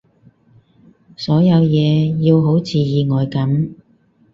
[1.15, 3.73] 所有嘢要好似意外噉